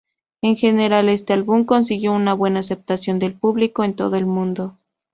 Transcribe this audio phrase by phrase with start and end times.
[0.41, 4.79] En general, este álbum consiguió una buena aceptación del público en todo el mundo.